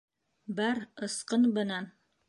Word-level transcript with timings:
—Бар, 0.61 0.81
ысҡын 1.09 1.49
бынан! 1.59 1.97